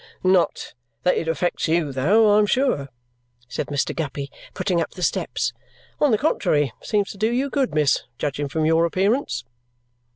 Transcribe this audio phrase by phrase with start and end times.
[0.23, 0.73] "Not
[1.03, 2.89] that it affects you, though, I'm sure,"
[3.47, 3.95] said Mr.
[3.95, 5.53] Guppy, putting up the steps.
[5.99, 9.43] "On the contrary, it seems to do you good, miss, judging from your appearance."